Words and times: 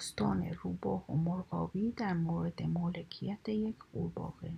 داستان 0.00 0.44
روباه 0.62 1.04
و 1.10 1.16
مرغابی 1.16 1.92
در 1.92 2.12
مورد 2.12 2.62
مالکیت 2.62 3.48
یک 3.48 3.76
قورباغه 3.92 4.52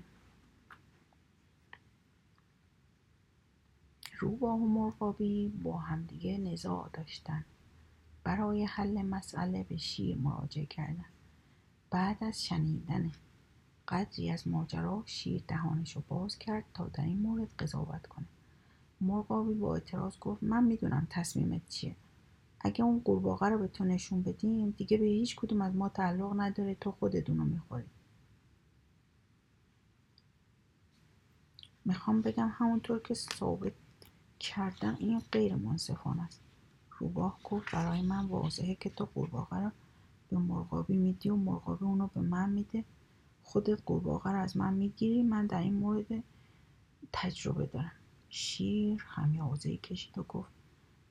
روباه 4.19 4.59
و 4.59 4.67
مرغابی 4.67 5.49
با 5.49 5.79
همدیگه 5.79 6.39
نزاع 6.39 6.91
داشتن. 6.93 7.45
برای 8.25 8.65
حل 8.65 9.03
مسئله 9.03 9.63
به 9.63 9.77
شیر 9.77 10.17
مراجعه 10.17 10.67
کردن. 10.67 11.05
بعد 11.91 12.25
از 12.25 12.45
شنیدن 12.45 13.13
قدری 13.89 14.31
از 14.31 14.49
ماجرا 14.49 15.03
شیر 15.07 15.43
دهانشو 15.49 16.03
باز 16.09 16.39
کرد 16.39 16.65
تا 16.75 16.89
در 16.89 17.05
این 17.05 17.19
مورد 17.19 17.49
قضاوت 17.59 18.07
کنه. 18.07 18.27
مرغابی 19.01 19.55
با 19.55 19.75
اعتراض 19.75 20.19
گفت 20.19 20.43
من 20.43 20.65
می‌دونم 20.65 21.07
تصمیمت 21.11 21.69
چیه. 21.69 21.97
اگه 22.65 22.85
اون 22.85 23.01
قورباغه 23.01 23.49
رو 23.49 23.59
به 23.59 23.69
تو 23.69 23.85
نشون 23.85 24.23
بدیم 24.23 24.71
دیگه 24.71 24.99
به 24.99 25.05
هیچ 25.05 25.37
کدوم 25.37 25.63
از 25.63 25.75
ما 25.75 25.89
تعلق 25.89 26.41
نداره 26.41 26.75
تو 26.75 26.91
خودتون 26.91 27.37
می‌خوری. 27.37 27.87
می‌خوام 31.85 32.23
بگم 32.23 32.51
همونطور 32.53 32.99
که 32.99 33.15
ثابت 33.15 33.73
کردم 34.41 34.97
این 35.01 35.23
غیر 35.33 35.55
منصفانه 35.55 36.23
است. 36.23 36.41
روباه 36.99 37.39
گفت 37.45 37.75
برای 37.75 38.03
من 38.03 38.27
واضحه 38.27 38.75
که 38.75 38.91
تو 38.91 39.05
قورباغه 39.15 39.57
رو 39.57 39.71
به 40.31 40.39
مرغابی 40.39 40.97
میدی 40.97 41.31
و 41.31 41.37
مرغابی 41.37 41.85
اونو 41.85 42.09
به 42.15 42.21
من 42.21 42.51
میده. 42.51 42.85
خودت 43.43 43.83
قورباغه 43.87 44.31
رو 44.31 44.41
از 44.41 44.57
من 44.57 44.75
می‌گیری. 44.75 45.23
من 45.23 45.47
در 45.47 45.61
این 45.61 45.75
مورد 45.75 46.07
تجربه 47.13 47.67
دارم. 47.67 47.93
شیر 48.29 49.03
همیازه 49.07 49.77
کشید 49.77 50.19
و 50.19 50.23
گفت 50.23 50.62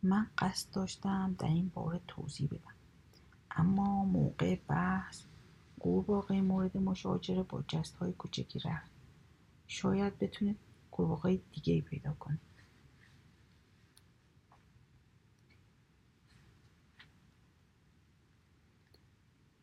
من 0.04 0.28
قصد 0.38 0.72
داشتم 0.72 1.36
در 1.40 1.48
این 1.48 1.72
باره 1.74 2.02
توضیح 2.08 2.48
بدم. 2.48 2.76
اما 3.52 4.06
موقع 4.06 4.56
بحث 4.68 5.24
قورباغه 5.80 6.42
مورد 6.42 6.78
مشاجره 6.78 7.44
با 7.44 7.64
جست 7.68 7.96
های 7.96 8.14
کوچکی 8.14 8.60
رفت. 8.60 8.92
شاید 9.68 10.20
بتونید 10.20 10.58
قورباغه 10.92 11.36
دیگه 11.52 11.82
پیدا 11.82 12.14
کنید 12.14 12.40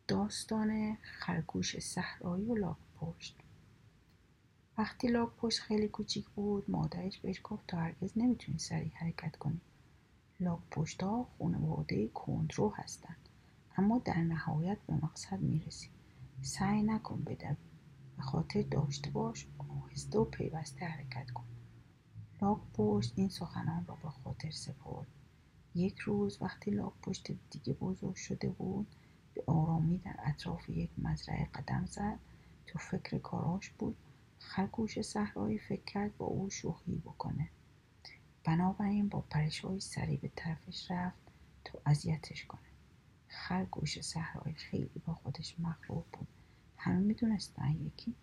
داستان 0.08 0.97
خرگوش 1.02 1.78
صحرایی 1.78 2.45
و 2.45 2.55
لاک 2.55 2.77
پشت 2.97 3.36
وقتی 4.78 5.08
لاک 5.08 5.28
پشت 5.36 5.61
خیلی 5.61 5.89
کوچیک 5.89 6.28
بود 6.28 6.70
مادرش 6.70 7.19
بهش 7.19 7.41
گفت 7.45 7.67
تا 7.67 7.77
هرگز 7.77 8.12
نمی‌تونی 8.17 8.58
سریع 8.58 8.92
حرکت 8.95 9.36
کنی. 9.36 9.61
لاک 10.41 10.61
پشت 10.70 11.03
ها 11.03 11.28
خانواده 11.39 12.08
کندرو 12.08 12.70
هستند 12.77 13.28
اما 13.77 13.98
در 13.98 14.19
نهایت 14.22 14.78
به 14.86 14.95
مقصد 14.95 15.41
می‌رسی 15.41 15.89
سعی 16.42 16.83
نکن 16.83 17.22
بدوی. 17.27 17.56
به 18.17 18.22
خاطر 18.22 18.62
داشته 18.62 19.11
باش 19.11 19.47
آهسته 19.58 20.19
و 20.19 20.25
پیوسته 20.25 20.84
حرکت 20.84 21.30
کن. 21.30 21.45
لاک 22.42 22.58
پشت 22.75 23.12
این 23.17 23.28
سخنان 23.28 23.86
را 23.86 23.95
به 24.03 24.08
خاطر 24.08 24.50
سپرد. 24.50 25.06
یک 25.75 25.98
روز 25.98 26.42
وقتی 26.42 26.70
لاک 26.70 26.92
پشت 27.02 27.33
دیگه 27.50 27.73
بزرگ 27.73 28.14
شده 28.14 28.48
بود 28.50 28.86
به 29.34 29.42
آرامی 29.47 29.98
در 29.98 30.17
اطراف 30.19 30.69
یک 30.69 30.91
مزرعه 30.98 31.45
قدم 31.45 31.86
زد. 31.86 32.19
تو 32.67 32.78
فکر 32.78 33.19
کاراش 33.19 33.70
بود. 33.70 33.97
خرگوش 34.39 35.00
صحرایی 35.00 35.58
فکر 35.58 35.84
کرد 35.84 36.17
با 36.17 36.27
او 36.27 36.50
شوخی 36.50 36.97
بکنه. 36.97 37.48
بنابراین 38.44 39.08
با 39.08 39.20
پرشهای 39.20 39.81
سریع 39.81 40.19
به 40.19 40.31
طرفش 40.36 40.91
رفت 40.91 41.19
تا 41.64 41.78
اذیتش 41.86 42.45
کنه. 42.45 42.61
خرگوش 43.28 44.00
صحرایی 44.00 44.55
خیلی 44.55 45.03
با 45.06 45.14
خودش 45.14 45.61
مغرور 45.61 46.05
بود. 46.12 46.28
همه 46.77 46.98
می‌دونستن 46.98 47.77
یکی 47.86 48.14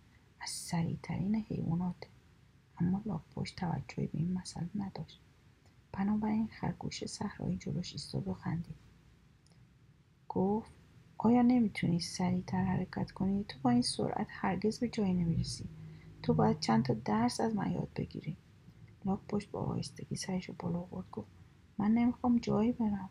از 0.41 0.49
سریعترین 0.49 1.35
حیواناته. 1.35 2.07
اما 2.77 3.01
لاکپشت 3.05 3.55
توجهی 3.55 4.07
به 4.07 4.17
این 4.17 4.33
مسئله 4.33 4.69
نداشت. 4.75 5.19
بنابراین 5.91 6.47
خرگوش 6.47 7.05
صحرایی 7.05 7.57
جلوش 7.57 7.91
ایستاد 7.91 8.27
و 8.27 8.33
خندید. 8.33 8.75
گفت 10.29 10.71
آیا 11.17 11.41
نمی‌تونی 11.41 11.99
سریعتر 11.99 12.63
حرکت 12.63 13.11
کنی؟ 13.11 13.43
تو 13.43 13.59
با 13.61 13.69
این 13.69 13.81
سرعت 13.81 14.27
هرگز 14.29 14.79
به 14.79 14.89
جایی 14.89 15.13
نمی‌رسی. 15.13 15.69
تو 16.23 16.33
باید 16.33 16.59
چند 16.59 16.85
تا 16.85 16.93
درس 16.93 17.39
از 17.39 17.55
من 17.55 17.71
یاد 17.71 17.89
بگیری. 17.95 18.37
لاک 19.05 19.19
پشت 19.29 19.51
با 19.51 19.59
آهستگی 19.59 20.15
سرش 20.15 20.49
بالا 20.49 20.79
آورد. 20.79 21.11
گفت 21.11 21.27
من 21.77 21.91
نمی‌خوام 21.91 22.37
جایی 22.37 22.71
برم. 22.71 23.09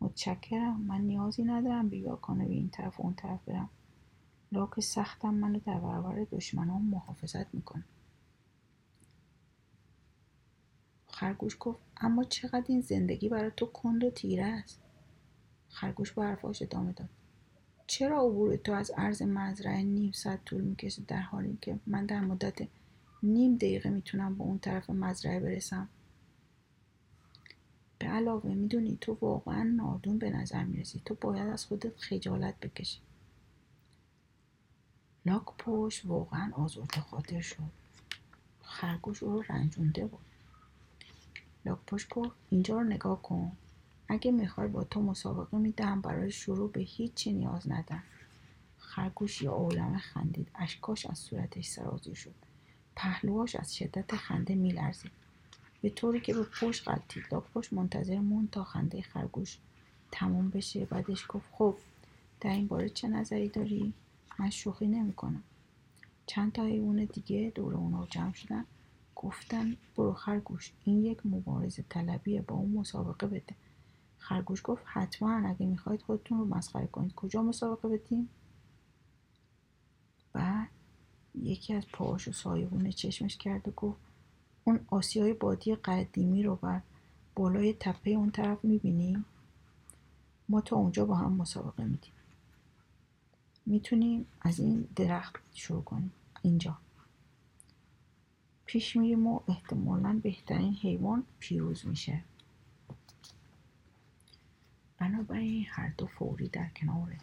متشکرم. 0.00 0.80
من 0.80 1.00
نیازی 1.00 1.44
ندارم 1.44 1.88
به 1.88 2.16
کنه 2.22 2.44
به 2.44 2.54
این 2.54 2.68
طرف 2.68 3.00
و 3.00 3.02
اون 3.02 3.14
طرف 3.14 3.44
برم. 3.48 3.70
لاک 4.52 4.80
سختم 4.80 5.34
منو 5.34 5.58
در 5.58 5.80
برابر 5.80 6.26
دشمنان 6.30 6.82
محافظت 6.82 7.54
می‌کنه. 7.54 7.84
خرگوش 11.06 11.56
گفت 11.60 11.80
اما 11.96 12.24
چقدر 12.24 12.64
این 12.68 12.80
زندگی 12.80 13.28
برای 13.28 13.50
تو 13.56 13.66
کند 13.66 14.04
و 14.04 14.10
تیره 14.10 14.44
است؟ 14.44 14.80
خرگوش 15.68 16.12
با 16.12 16.22
حرفاش 16.22 16.62
ادامه 16.62 16.92
داد. 16.92 17.08
چرا 17.86 18.22
عبور 18.22 18.56
تو 18.56 18.72
از 18.72 18.90
عرض 18.90 19.22
مزرعه 19.22 19.82
نیم 19.82 20.12
ساعت 20.12 20.44
طول 20.44 20.60
می‌کشه 20.60 21.02
در 21.02 21.20
حالی 21.20 21.58
که 21.60 21.80
من 21.86 22.06
در 22.06 22.20
مدت 22.20 22.68
نیم 23.24 23.56
دقیقه 23.56 23.90
می‌تونم 23.90 24.34
به 24.34 24.42
اون 24.44 24.58
طرف 24.58 24.90
مزرعه 24.90 25.40
برسم. 25.40 25.88
به 27.98 28.06
علاوه 28.06 28.54
می‌دونی 28.54 28.98
تو 29.00 29.18
واقعا 29.20 29.62
نادون 29.62 30.18
به 30.18 30.30
نظر 30.30 30.64
می‌رسی. 30.64 31.02
تو 31.04 31.14
باید 31.14 31.48
از 31.48 31.64
خودت 31.64 31.96
خجالت 31.96 32.60
بکشی. 32.60 32.98
لاک 35.26 35.44
پشت 35.58 36.06
واقعا 36.06 36.52
آزرده 36.52 37.00
خاطر 37.00 37.40
شد. 37.40 37.62
خرگوش 38.62 39.22
او 39.22 39.32
رو 39.32 39.44
رنجونده 39.48 40.06
بود. 40.06 40.24
لاک 41.66 42.08
گفت 42.10 42.36
اینجا 42.50 42.80
رو 42.80 42.84
نگاه 42.84 43.22
کن. 43.22 43.52
اگه 44.08 44.30
می‌خوای 44.30 44.68
با 44.68 44.84
تو 44.84 45.02
مسابقه 45.02 45.58
میدم 45.58 46.00
برای 46.00 46.30
شروع 46.30 46.70
به 46.70 46.80
هیچی 46.80 47.32
نیاز 47.32 47.70
ندم 47.70 48.02
خرگوش 48.78 49.42
یا 49.42 49.52
عالمه 49.52 49.98
خندید. 49.98 50.48
اشکاش 50.54 51.06
از 51.06 51.18
صورتش 51.18 51.68
سرازیر 51.68 52.14
شد. 52.14 52.34
پهلوهاش 52.96 53.56
از 53.56 53.76
شدت 53.76 54.16
خنده 54.16 54.54
میلرزید 54.54 55.10
به 55.82 55.90
طوری 55.90 56.20
که 56.20 56.34
به 56.34 56.42
پشت 56.42 56.88
قلتید 56.88 57.24
لاک 57.32 57.44
پشت 57.54 57.72
منتظر 57.72 58.18
مون 58.18 58.48
تا 58.52 58.64
خنده 58.64 59.02
خرگوش 59.02 59.58
تموم 60.12 60.50
بشه. 60.50 60.84
بعدش 60.84 61.24
گفت 61.28 61.46
خب 61.52 61.76
در 62.40 62.50
این 62.50 62.66
باره 62.66 62.88
چه 62.88 63.08
نظری 63.08 63.48
داری؟ 63.48 63.92
من 64.38 64.50
شوخی 64.50 64.86
نمی‌کنم. 64.86 65.42
چند 66.26 66.52
تا 66.52 66.64
حیوان 66.64 67.04
دیگه 67.04 67.52
دور 67.54 67.74
اونا 67.74 68.06
جمع 68.06 68.32
شدن. 68.32 68.64
گفتن 69.16 69.76
برو 69.96 70.12
خرگوش 70.12 70.72
این 70.84 71.04
یک 71.04 71.26
مبارزه 71.26 71.84
طلبیه 71.88 72.42
با 72.42 72.54
اون 72.54 72.72
مسابقه 72.72 73.26
بده. 73.26 73.54
خرگوش 74.18 74.60
گفت 74.64 74.82
حتما 74.86 75.48
اگه 75.48 75.66
می‌خواید 75.66 76.02
خودتون 76.02 76.38
رو 76.38 76.44
مسخره 76.44 76.86
کنید. 76.86 77.14
کجا 77.14 77.42
مسابقه 77.42 77.88
بدیم؟ 77.88 78.28
بعد 80.32 80.68
یکی 81.42 81.74
از 81.74 81.84
پاهاشو 81.92 82.32
سایبون 82.32 82.90
چشمش 82.90 83.36
کرد 83.36 83.68
و 83.68 83.70
گفت 83.70 84.00
اون 84.64 84.80
آسیای 84.86 85.32
بادی 85.32 85.74
قدیمی 85.74 86.42
رو 86.42 86.56
بر 86.56 86.80
بالای 87.34 87.72
تپه 87.80 88.10
اون 88.10 88.30
طرف 88.30 88.64
می‌بینی؟ 88.64 89.24
ما 90.48 90.60
تا 90.60 90.76
اونجا 90.76 91.04
با 91.04 91.14
هم 91.14 91.32
مسابقه 91.32 91.84
میدیم. 91.84 92.12
می‌تونیم 93.66 94.26
از 94.40 94.58
این 94.58 94.88
درخت 94.96 95.36
شروع 95.54 95.82
کنیم. 95.82 96.12
اینجا. 96.42 96.78
پیش 98.66 98.96
میریم 98.96 99.26
و 99.26 99.40
احتمالا 99.48 100.20
بهترین 100.22 100.74
حیوان 100.74 101.24
پیروز 101.38 101.86
میشه. 101.86 102.24
بنابراین 104.98 105.66
هر 105.68 105.88
دو 105.98 106.06
فوری 106.06 106.48
در 106.48 106.68
کنار 106.68 107.16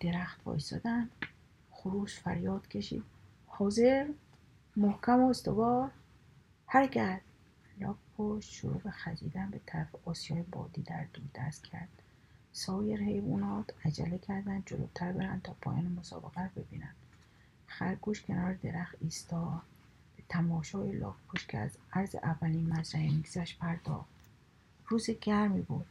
درخت 0.00 0.40
وایسادن 0.44 1.10
خروش 1.70 2.18
فریاد 2.18 2.68
کشید. 2.68 3.17
حاضر 3.58 4.06
محکم 4.76 5.20
و 5.20 5.28
استوار 5.28 5.90
لاک 7.80 7.96
پشت 8.18 8.50
شروع 8.52 8.80
به 8.80 8.90
خزیدن 8.90 9.50
به 9.50 9.60
طرف 9.66 9.88
آسیای 10.04 10.42
بادی 10.42 10.82
در 10.82 11.04
دور 11.12 11.24
دست 11.34 11.64
کرد. 11.64 11.88
سایر 12.52 13.00
حیوانات 13.00 13.74
عجله 13.84 14.18
کردند 14.18 14.62
جلوتر 14.66 15.12
برند 15.12 15.42
تا 15.42 15.56
پایان 15.60 15.86
مسابقه 15.86 16.42
رو 16.42 16.62
ببینند. 16.62 16.94
خرگوش 17.66 18.22
کنار 18.22 18.54
درخت 18.54 18.96
ایستاد. 19.00 19.62
به 20.16 20.22
تماشای 20.28 20.92
لاک 20.92 21.14
پشت 21.28 21.48
که 21.48 21.58
از 21.58 21.70
عرض 21.92 22.14
اولین 22.14 22.72
مزرعه 22.72 23.10
میگذشت 23.10 23.58
پرداخت. 23.58 24.08
روز 24.86 25.10
گرمی 25.10 25.62
بود. 25.62 25.86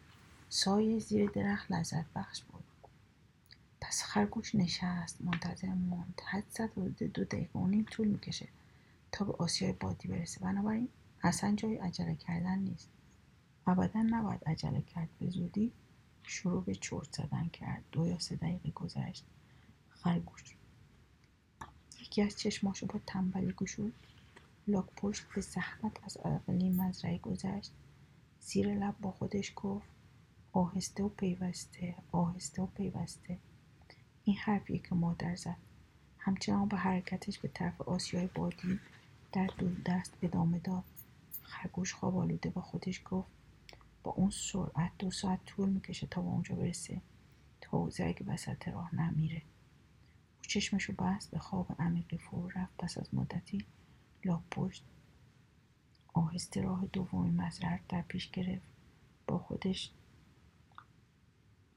سایه 0.49 0.99
زیر 0.99 1.29
درخت 1.29 1.71
لذت 1.71 2.05
بخش 2.15 2.41
بود. 2.41 2.56
پس 3.87 4.03
خرگوش 4.03 4.55
نشست 4.55 5.21
منتظر 5.21 5.73
ماند 5.73 6.21
حد 6.25 6.43
زد 6.49 6.71
حدود 6.71 6.97
دو 6.97 7.23
دقیقه 7.23 7.59
و 7.59 7.83
طول 7.83 8.07
می‌کشه 8.07 8.47
تا 9.11 9.25
به 9.25 9.33
آسیای 9.33 9.73
بادی 9.73 10.07
برسه. 10.07 10.39
بنابراین 10.39 10.89
اصلا 11.23 11.55
جای 11.55 11.75
عجله 11.75 12.15
کردن 12.15 12.59
نیست. 12.59 12.89
ابدا 13.67 14.01
نباید 14.01 14.43
عجله 14.45 14.81
کرد. 14.81 15.09
به 15.19 15.29
زودی 15.29 15.71
شروع 16.23 16.63
به 16.63 16.75
چرت 16.75 17.15
زدن 17.15 17.49
کرد. 17.49 17.83
دو 17.91 18.07
یا 18.07 18.19
سه 18.19 18.35
دقیقه 18.35 18.71
گذشت. 18.71 19.25
خرگوش 19.89 20.55
یکی 22.01 22.21
از 22.21 22.39
چشماشو 22.39 22.85
با 22.85 22.99
تنبلی 23.05 23.53
گشود. 23.57 23.93
لاک 24.67 24.85
پشت 24.85 25.23
به 25.35 25.41
زحمت 25.41 26.03
از 26.03 26.17
اولین 26.17 26.81
مزرعه 26.81 27.17
گذشت. 27.17 27.71
زیر 28.39 28.73
لب 28.73 28.95
با 29.01 29.11
خودش 29.11 29.53
گفت 29.55 29.87
آهسته 30.53 31.03
و 31.03 31.09
پیوسته 31.09 31.95
آهسته 32.11 32.61
و 32.61 32.65
پیوسته. 32.65 33.37
این 34.27 34.37
حرفیه 34.37 34.79
که 34.79 34.95
مادر 34.95 35.35
زد. 35.35 35.57
همچنان 36.19 36.67
به 36.67 36.77
حرکتش 36.77 37.39
به 37.39 37.47
طرف 37.47 37.81
آسیای 37.81 38.27
بادی 38.35 38.79
در 39.31 39.47
دو 39.57 39.69
دست 39.85 40.17
ادامه 40.21 40.59
داد. 40.59 40.83
خرگوش 41.41 41.93
خواب 41.93 42.17
آلوده 42.17 42.49
با 42.49 42.61
خودش 42.61 43.01
گفت 43.05 43.27
با 44.03 44.11
اون 44.11 44.29
سرعت 44.29 44.91
دو 44.99 45.11
ساعت 45.11 45.45
طول 45.45 45.69
می‌کشه 45.69 46.07
تا 46.07 46.21
به 46.21 46.27
اونجا 46.27 46.55
برسه. 46.55 47.01
تا 47.61 47.89
اگه 47.99 48.25
وسط 48.27 48.67
راه 48.67 48.95
نمیره. 48.95 49.41
او 50.37 50.41
چشمشو 50.41 50.93
بست 50.93 51.31
به 51.31 51.39
خواب 51.39 51.75
عمیقی 51.79 52.17
فرو 52.17 52.49
رفت. 52.49 52.77
پس 52.77 52.97
از 52.97 53.15
مدتی 53.15 53.65
لاک 54.25 54.41
پشت 54.51 54.83
آهسته 56.13 56.61
راه 56.61 56.85
دومین 56.85 57.41
مزرعه 57.41 57.79
در 57.89 58.01
پیش 58.01 58.31
گرفت. 58.31 58.65
با 59.27 59.37
خودش 59.37 59.91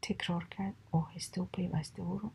تکرار 0.03 0.45
کرد. 0.45 0.75
آهسته 0.93 1.43
و 1.43 1.45
پیوسته 1.45 2.03
برو 2.03 2.31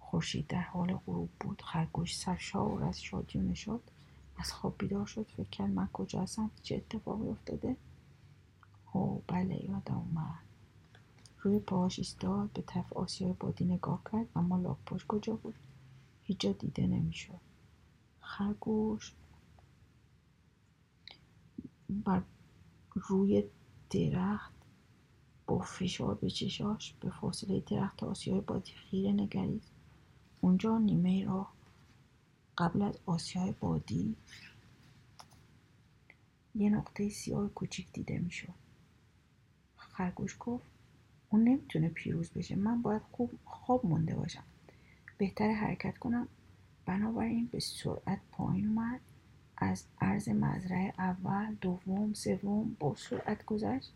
خورشید 0.00 0.46
در 0.46 0.62
حال 0.62 0.94
غروب 0.94 1.30
بود. 1.40 1.62
خرگوش 1.62 2.16
سرشار 2.16 2.84
از 2.84 3.02
شادی 3.02 3.38
و 3.38 3.42
نشاد. 3.42 3.90
از 4.36 4.52
خواب 4.52 4.74
بیدار 4.78 5.06
شد. 5.06 5.26
فکر 5.36 5.48
کرد 5.50 5.70
من 5.70 5.88
کجا 5.92 6.22
هستم؟ 6.22 6.50
چه 6.62 6.74
اتفاقی 6.74 7.28
افتاده؟ 7.28 7.76
او 8.92 9.22
بله 9.26 9.64
یادم 9.64 9.94
اومد. 9.94 10.38
روی 11.40 11.58
پاهاش 11.58 11.98
ایستاد 11.98 12.50
به 12.52 12.62
طرف 12.62 12.92
آسیای 12.92 13.32
بادی 13.32 13.64
نگاه 13.64 14.02
کرد. 14.12 14.26
اما 14.36 14.58
لاک 14.58 15.06
کجا 15.08 15.36
بود؟ 15.36 15.54
هیچ 16.22 16.40
جا 16.40 16.52
دیده 16.52 16.86
نمی‌شد. 16.86 17.40
خرگوش 18.20 19.12
بر 21.90 22.22
روی 22.94 23.44
درخت 23.90 24.55
با 25.56 25.62
فشار 25.62 26.14
به 26.14 26.30
چشاش 26.30 26.94
به 27.00 27.10
فاصله 27.10 27.60
درخت 27.60 28.02
آسیای 28.02 28.40
بادی 28.40 28.72
خیره 28.72 29.12
نگرید. 29.12 29.62
اونجا 30.40 30.78
نیمه 30.78 31.24
راه 31.24 31.52
قبل 32.58 32.82
از 32.82 32.98
آسیای 33.06 33.54
بادی 33.60 34.16
یه 36.54 36.70
نقطه 36.70 37.08
سیاه 37.08 37.48
کوچیک 37.48 37.92
دیده 37.92 38.18
می‌شد. 38.18 38.54
خرگوش 39.76 40.36
گفت 40.40 40.64
اون 41.30 41.44
نمی‌تونه 41.44 41.88
پیروز 41.88 42.30
بشه. 42.30 42.56
من 42.56 42.82
باید 42.82 43.02
خوب 43.12 43.30
خواب 43.44 43.86
مونده 43.86 44.14
باشم. 44.14 44.44
بهتر 45.18 45.52
حرکت 45.52 45.98
کنم. 45.98 46.28
بنابراین 46.86 47.46
به 47.46 47.60
سرعت 47.60 48.20
پایین 48.32 48.66
اومد. 48.68 49.00
از 49.56 49.84
عرض 50.00 50.28
مزرعه 50.28 50.92
اول 50.98 51.54
دوم 51.60 52.14
سوم 52.14 52.76
با 52.80 52.94
سرعت 52.94 53.44
گذشت. 53.44 53.92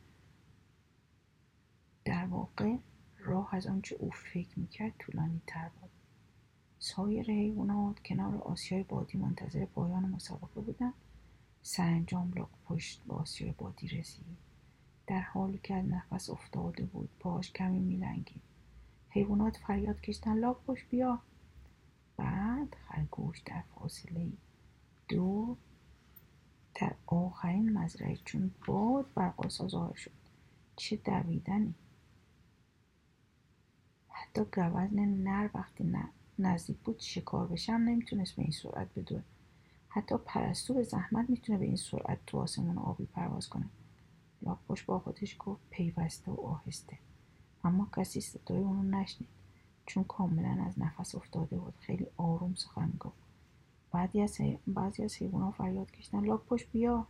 واقع 2.40 2.76
راه 3.18 3.54
از 3.54 3.66
آنچه 3.66 3.96
او 3.96 4.10
فکر 4.10 4.58
می‌کرد 4.58 4.92
طولانی 4.98 5.40
تر 5.46 5.68
بود. 5.68 5.90
سایر 6.78 7.30
حیوانات 7.30 8.00
کنار 8.04 8.36
آسیای 8.36 8.82
بادی 8.82 9.18
منتظر 9.18 9.64
پایان 9.64 10.08
مسابقه 10.08 10.60
بودند. 10.60 10.94
سرانجام 11.62 12.32
لاک 12.36 12.48
پشت 12.64 13.02
به 13.04 13.14
آسیای 13.14 13.52
بادی 13.58 13.88
رسید. 13.88 14.36
در 15.06 15.20
حالی 15.20 15.60
که 15.62 15.74
از 15.74 15.84
نفس 15.84 16.30
افتاده 16.30 16.84
بود 16.84 17.08
پاش 17.20 17.52
کمی 17.52 17.78
میلنگید. 17.78 18.42
حیوانات 19.08 19.56
فریاد 19.56 20.00
کشتن 20.00 20.38
لاک 20.38 20.56
پشت 20.66 20.88
بیا. 20.90 21.18
بعد 22.16 22.76
خرگوش 22.88 23.38
در 23.38 23.62
فاصله 23.74 24.32
دو 25.08 25.56
در 26.74 26.94
آخرین 27.06 27.72
مزرعه 27.78 28.16
چون 28.24 28.50
باد 28.66 29.06
برقاسا 29.14 29.68
ظاهر 29.68 29.94
شد. 29.96 30.10
چه 30.76 30.96
دویدنی! 30.96 31.74
حتی 34.30 34.44
گوزن 34.44 35.04
نر 35.04 35.48
وقتی 35.54 35.94
نزدیک 36.38 36.76
بود 36.76 37.00
شکار 37.00 37.46
بشم 37.46 37.72
نمی‌تونست 37.72 38.36
به 38.36 38.42
این 38.42 38.50
سرعت 38.50 38.88
بدوه 38.96 39.22
حتی 39.88 40.14
پرستو 40.24 40.74
به 40.74 40.82
زحمت 40.82 41.30
می‌تونه 41.30 41.58
به 41.58 41.64
این 41.64 41.76
سرعت 41.76 42.18
تو 42.26 42.38
آسمون 42.38 42.78
آبی 42.78 43.04
پرواز 43.04 43.48
کنه. 43.48 43.66
لاکپشت 44.42 44.86
با 44.86 44.98
خودش 44.98 45.36
گفت 45.38 45.60
پیوسته 45.70 46.30
و 46.30 46.40
آهسته. 46.40 46.98
اما 47.64 47.88
کسی 47.96 48.20
صدای 48.20 48.58
اونو 48.58 48.82
نشنید. 48.82 49.30
چون 49.86 50.04
کاملا 50.04 50.64
از 50.64 50.78
نفس 50.78 51.14
افتاده 51.14 51.56
بود. 51.56 51.74
خیلی 51.80 52.06
آروم 52.16 52.54
سخن 52.54 52.92
گفت 53.00 53.16
بعضی 53.92 54.20
از 54.20 54.38
بعضی 54.66 55.04
از 55.04 55.14
حیوانات 55.14 55.54
فریاد 55.54 55.90
کشیدن 55.90 56.24
لاک 56.24 56.40
بیا. 56.72 57.06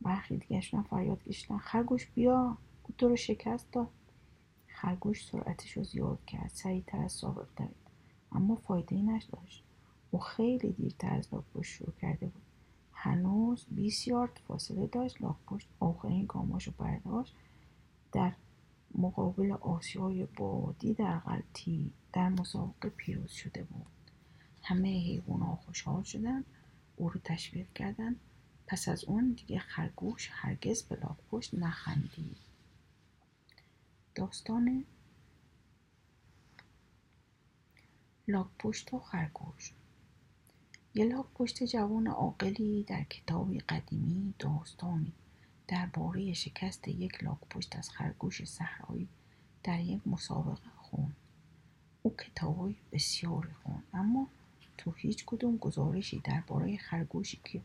برخی 0.00 0.36
دیگهشون 0.36 0.82
فریاد 0.82 1.22
کشیدن 1.22 1.58
خرگوش 1.58 2.06
بیا. 2.06 2.56
تو 2.98 3.08
رو 3.08 3.16
شکست 3.16 3.72
داد. 3.72 3.88
خرگوش 4.76 5.26
سرعتش 5.26 5.76
رو 5.76 5.84
زیاد 5.84 6.24
کرد 6.26 6.50
سریعتر 6.54 6.98
از 6.98 7.12
سابق 7.12 7.46
دوید 7.56 7.86
اما 8.32 8.56
فایده 8.56 8.96
ای 8.96 9.02
نداشت 9.02 9.64
او 10.10 10.18
خیلی 10.18 10.72
دیرتر 10.72 11.14
از 11.14 11.34
لاکپشت 11.34 11.74
شروع 11.74 11.92
کرده 12.00 12.26
بود. 12.26 12.42
هنوز 12.92 13.66
20 13.70 14.08
یارد 14.08 14.40
فاصله 14.48 14.86
داشت. 14.86 15.22
لاکپشت 15.22 15.68
آخرین 15.80 16.26
گاماش 16.28 16.66
رو 16.66 16.72
برداشت. 16.78 17.34
در 18.12 18.32
مقابل 18.94 19.52
آسیای 19.52 20.24
بادی 20.24 20.94
در 20.94 21.18
غلطی 21.18 21.90
در 22.12 22.28
مسابقه 22.28 22.88
پیروز 22.88 23.30
شده 23.30 23.62
بود. 23.62 23.86
همه 24.62 24.88
حیوان 24.88 25.56
خوشحال 25.56 26.02
شدن. 26.02 26.44
او 26.96 27.08
رو 27.08 27.20
تشویق 27.24 27.72
کردن. 27.72 28.16
پس 28.66 28.88
از 28.88 29.04
اون 29.04 29.32
دیگه 29.32 29.58
خرگوش 29.58 30.28
هرگز 30.32 30.82
به 30.82 30.96
لاکپشت 30.96 31.54
نخندید. 31.54 32.45
داستان 34.16 34.84
لاکپشت 38.28 38.94
و 38.94 38.98
خرگوش. 38.98 39.72
یه 40.94 41.04
لاکپشت 41.04 41.64
جوان 41.64 42.06
عاقلی 42.06 42.82
در 42.82 43.02
کتابی 43.02 43.58
قدیمی 43.58 44.34
داستانی 44.38 45.12
درباره 45.68 46.32
شکست 46.32 46.88
یک 46.88 47.24
لاکپشت 47.24 47.76
از 47.76 47.90
خرگوش 47.90 48.44
صحرایی 48.44 49.08
در 49.62 49.80
یک 49.80 50.06
مسابقه 50.06 50.70
خون. 50.76 51.12
او 52.02 52.16
کتابای 52.16 52.74
بسیاری 52.92 53.52
خون 53.52 53.82
اما 53.92 54.28
تو 54.78 54.90
هیچ 54.90 55.24
کدوم 55.26 55.56
گزارشی 55.56 56.20
درباره 56.24 56.76
خرگوشی 56.76 57.40
که 57.44 57.62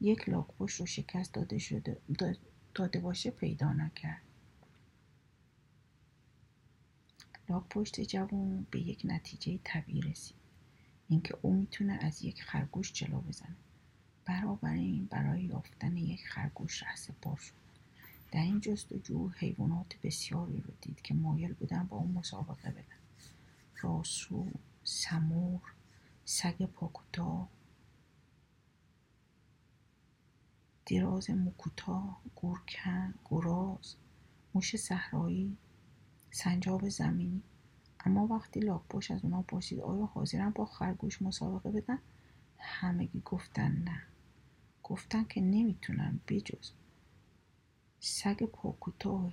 یک 0.00 0.28
لاکپشت 0.28 0.80
رو 0.80 0.86
شکست 0.86 1.34
داده 1.34 1.58
شده 1.58 1.96
داده 2.74 3.00
باشه 3.00 3.30
پیدا 3.30 3.72
نکرد. 3.72 4.29
لاکپشت 7.50 8.00
جوان 8.00 8.66
به 8.70 8.80
یک 8.80 9.02
نتیجه 9.04 9.58
طبیعی 9.64 10.00
رسید. 10.00 10.36
اینکه 11.08 11.38
او 11.42 11.54
می‌تونه 11.54 11.92
از 11.92 12.24
یک 12.24 12.42
خرگوش 12.42 12.92
جلو 12.92 13.20
بزنه. 13.20 13.56
این 14.64 15.06
برای 15.06 15.42
یافتن 15.42 15.96
یک 15.96 16.28
خرگوش 16.28 16.82
ره 16.82 17.36
شد. 17.36 17.52
در 18.32 18.40
این 18.40 18.60
جستجو 18.60 19.28
حیوانات 19.28 19.96
بسیاری 20.02 20.60
رو 20.60 20.72
دید 20.80 21.02
که 21.02 21.14
مایل 21.14 21.52
بودن 21.52 21.84
با 21.84 21.96
اون 21.96 22.10
مسابقه 22.10 22.70
بدن. 22.70 22.84
راسو 23.80 24.46
سمور 24.84 25.60
سگ 26.24 26.66
پاکوتا 26.66 27.48
دراز 30.86 31.30
موکوتا 31.30 32.16
گورکن 32.34 33.14
گراز 33.30 33.94
موش 34.54 34.76
صحرایی 34.76 35.56
سنجاب 36.30 36.88
زمینی. 36.88 37.42
اما 38.00 38.26
وقتی 38.26 38.60
لاکپشت 38.60 39.10
از 39.10 39.24
اونا 39.24 39.42
پرسید 39.42 39.80
آیا 39.80 40.06
حاضرن 40.06 40.50
با 40.50 40.64
خرگوش 40.64 41.22
مسابقه 41.22 41.70
بدن؟ 41.70 41.98
همگی 42.58 43.22
گفتن 43.24 43.72
نه. 43.72 44.02
گفتن 44.82 45.24
که 45.24 45.40
نمی‌تونن 45.40 46.20
بجز 46.28 46.70
سگ 48.00 48.42
پاکوتاه 48.42 49.32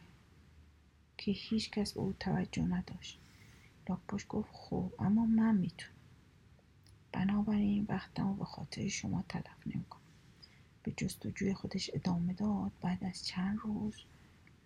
که 1.17 1.31
هیچ 1.31 1.71
کس 1.71 1.93
به 1.93 1.99
او 1.99 2.13
توجه 2.19 2.63
نداشت. 2.63 3.19
لاکپشت 3.89 4.27
گفت 4.27 4.49
خب 4.53 4.91
اما 4.99 5.25
من 5.25 5.57
می‌تونم. 5.57 5.93
بنابراین 7.11 7.85
وقتم 7.89 8.35
به 8.35 8.45
خاطر 8.45 8.87
شما 8.87 9.23
تلف 9.29 9.67
نمی‌کنم. 9.67 10.01
به 10.83 10.91
جستجوی 10.97 11.53
خودش 11.53 11.89
ادامه 11.93 12.33
داد. 12.33 12.71
بعد 12.81 13.03
از 13.03 13.25
چند 13.25 13.59
روز 13.59 13.95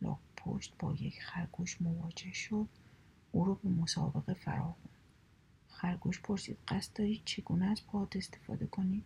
لاک 0.02 0.18
پشت 0.46 0.74
با 0.80 0.94
یک 0.94 1.22
خرگوش 1.22 1.82
مواجه 1.82 2.34
شد 2.34 2.68
او 3.32 3.46
رو 3.46 3.56
به 3.56 3.70
مسابقه 3.70 4.34
فراخوند 4.34 4.90
خرگوش 5.68 6.20
پرسید 6.20 6.58
قصد 6.68 6.94
داری 6.94 7.22
چگونه 7.26 7.66
از 7.66 7.86
پاد 7.86 8.18
استفاده 8.18 8.66
کنی؟ 8.66 9.04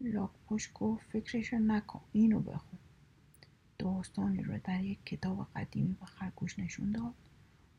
لاک 0.00 0.30
پشت 0.46 0.72
گفت 0.72 1.06
فکرشو 1.10 1.58
نکن 1.58 2.00
اینو 2.12 2.40
بخون. 2.40 2.78
داستانی 3.78 4.42
رو 4.42 4.58
در 4.64 4.84
یک 4.84 4.98
کتاب 5.06 5.48
قدیمی 5.56 5.92
به 6.00 6.06
خرگوش 6.06 6.58
نشون 6.58 6.92
داد. 6.92 7.14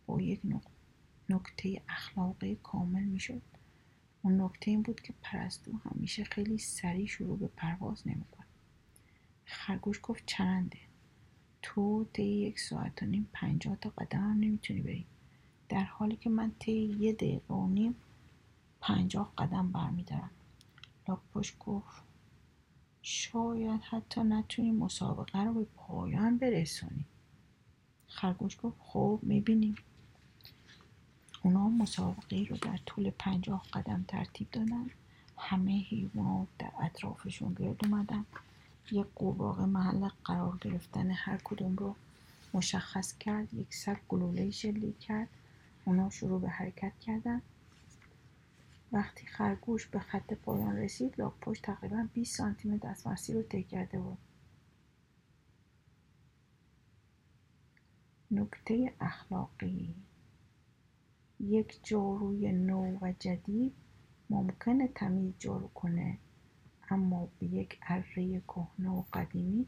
با 0.06 0.22
یک 0.22 0.42
نکته 1.30 1.82
اخلاقی 1.90 2.56
کامل 2.64 3.04
می‌شد. 3.04 3.42
اون 4.22 4.42
نکته 4.42 4.72
این 4.72 4.82
بود 4.82 5.02
که 5.02 5.14
پرستو 5.22 5.72
همیشه 5.78 6.24
خیلی 6.24 6.58
سریع 6.58 7.06
شروع 7.06 7.40
به 7.40 7.48
پرواز 7.48 8.08
نمی‌کنه 8.08 8.46
خرگوش 9.46 10.00
گفت 10.04 10.24
چرنده 10.26 10.80
تو 11.66 12.06
طی 12.14 12.24
یک 12.24 12.60
ساعت 12.60 13.04
و 13.04 13.06
نیم 13.06 13.30
پنجاه 13.34 13.76
تا 13.76 13.90
قدم 13.90 14.20
هم 14.20 14.40
نمی‌تونی 14.40 14.82
بری. 14.82 15.06
در 15.70 15.84
حالی 15.84 16.16
که 16.16 16.30
من 16.30 16.52
طی 16.60 16.72
یه 16.72 17.14
دقیقه 17.14 17.54
و 17.54 17.68
نیم 17.68 17.96
پنجاه 18.82 19.34
قدم 19.38 19.72
برمیدارم. 19.72 20.30
لاکپشت 21.08 21.60
گفت 21.60 22.04
شاید 23.02 23.82
حتی 23.82 24.24
نتونی 24.24 24.72
مسابقه 24.72 25.44
رو 25.44 25.54
به 25.54 25.68
پایان 25.76 26.38
برسونی. 26.38 27.06
خرگوش 28.08 28.58
گفت 28.64 28.78
خب 28.80 29.20
می‌بینیم 29.22 29.76
اونا 31.44 31.70
مسابقه 31.70 32.46
رو 32.50 32.58
در 32.58 32.80
طول 32.86 33.10
پنجاه 33.10 33.64
قدم 33.74 34.06
ترتیب 34.08 34.52
دادن. 34.52 34.90
همه 35.38 35.80
حیوانات 35.80 36.48
در 36.60 36.72
اطرافشون 36.82 37.54
گرد 37.54 37.86
اومدن. 37.86 38.26
یک 38.92 39.08
قورباغه 39.16 39.66
محل 39.66 40.10
قرار 40.24 40.58
گرفتن 40.62 41.12
هر 41.12 41.38
کدوم 41.44 41.76
رو 41.76 41.96
مشخص 42.54 43.18
کرد 43.18 43.54
یک 43.54 43.76
سر 43.76 44.00
گلوله 44.10 44.52
شلیک 44.52 45.00
کرد 45.00 45.30
اونا 45.86 46.10
شروع 46.10 46.42
به 46.42 46.50
حرکت 46.50 47.00
کردن. 47.00 47.42
وقتی 48.92 49.26
خرگوش 49.26 49.88
به 49.88 50.00
خط 50.00 50.34
پایان 50.34 50.78
رسید 50.78 51.20
لاکپشت 51.22 51.64
تقریبا 51.64 52.08
20 52.14 52.38
سانتی 52.38 52.70
متر 52.70 52.88
از 52.88 53.08
مسیر 53.08 53.36
رو 53.36 53.42
طی 53.42 53.64
کرده 53.64 54.00
بود. 54.00 54.18
نکته 58.32 58.94
اخلاقی. 59.02 59.96
یک 61.40 61.80
جاروی 61.84 62.52
نو 62.52 62.98
و 63.02 63.14
جدید 63.20 63.74
ممکنه 64.30 64.88
تمیز 64.88 65.34
جارو 65.40 65.68
کنه. 65.68 66.18
اما 66.90 67.28
به 67.40 67.46
یک 67.46 67.80
اره 67.82 68.40
کهنه 68.40 68.90
و 68.90 69.04
قدیمی 69.14 69.68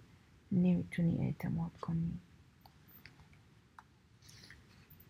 نمی‌تونی 0.51 1.17
اعتماد 1.17 1.77
کنی. 1.77 2.19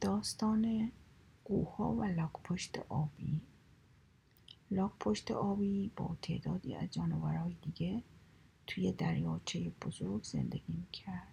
داستان 0.01 0.91
قوها 1.45 1.93
و 1.93 2.03
لاکپشت 2.03 2.77
آبی. 2.89 3.41
لاکپشت 4.71 5.31
آبی 5.31 5.91
با 5.95 6.17
تعدادی 6.21 6.75
از 6.75 6.91
جانورهای 6.91 7.55
دیگه 7.61 8.03
توی 8.67 8.91
دریاچه 8.91 9.71
بزرگ 9.81 10.23
زندگی 10.23 10.73
می‌کرد. 10.73 11.27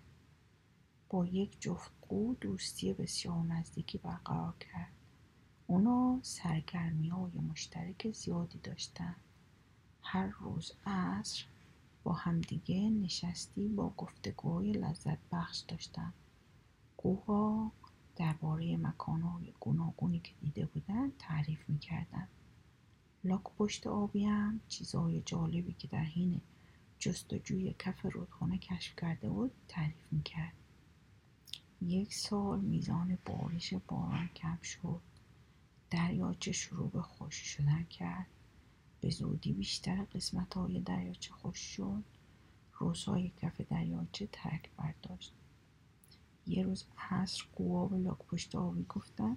با 1.09 1.27
یک 1.27 1.61
جفت 1.61 1.91
قو 2.09 2.35
دوستی 2.35 2.93
بسیار 2.93 3.43
نزدیکی 3.43 3.99
برقرار 3.99 4.55
کرد. 4.61 4.93
اونا 5.67 6.19
سرگرمی 6.23 7.09
های 7.09 7.33
مشترک 7.51 8.13
زیادی 8.13 8.59
داشتن. 8.59 9.17
هر 10.03 10.27
روز 10.27 10.73
عصر 10.87 11.45
با 12.05 12.13
همدیگه 12.13 12.91
نشستی 12.91 13.69
با 13.69 13.91
گفتگوهای 13.97 14.73
لذت 14.73 15.19
بخش 15.33 15.59
داشتن. 15.59 16.13
قوها 16.97 17.73
درباره 18.17 18.77
مکانهای 18.77 19.53
گوناگونی 19.61 20.21
که 20.21 20.33
دیده 20.41 20.67
بودن 20.67 21.13
تعریف 21.19 21.69
می‌کردن. 21.69 22.29
لاک 23.25 23.43
پشت 23.43 23.87
آبی 23.87 24.25
هم 24.25 24.61
چیزهای 24.69 25.23
جالبی 25.27 25.73
که 25.73 25.89
در 25.89 26.05
حین 26.05 26.41
جستجوی 26.99 27.75
کف 27.79 28.07
رودخانه 28.07 28.59
کشف 28.59 28.97
کرده 28.97 29.29
بود 29.29 29.53
تعریف 29.69 30.13
می‌کرد. 30.13 30.53
یک 31.83 32.15
سال 32.15 32.61
میزان 32.61 33.19
بارش 33.25 33.75
باران 33.75 34.29
کم 34.29 34.59
شد. 34.63 35.01
دریاچه 35.91 36.53
شروع 36.53 36.91
به 36.91 37.03
خشک 37.03 37.45
شدن 37.45 37.85
کرد. 37.85 38.27
به 39.03 39.11
زودی 39.11 39.53
بیشتر 39.53 40.05
قسمت 40.15 40.55
های 40.55 40.81
دریاچه 40.81 41.33
خوش 41.33 41.59
شد. 41.59 42.03
روزهای 42.79 43.33
کف 43.43 43.61
دریاچه 43.61 44.29
ترک 44.33 44.71
برداشت. 44.77 45.33
یه 46.47 46.63
روز 46.63 46.85
عصر 47.11 47.45
قوا 47.57 47.87
و 47.87 47.95
لاک 47.95 48.19
پشت 48.19 48.55
آبی 48.55 48.87
گفتن 48.89 49.37